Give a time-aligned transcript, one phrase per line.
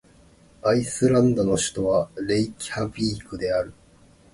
[0.63, 3.71] アイスランドの首都はレイキャヴィークである